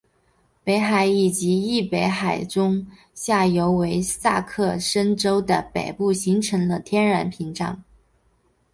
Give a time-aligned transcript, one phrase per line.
[0.63, 7.83] 北海以及易北河的中下游为下萨克森州的北部形成了天然屏障。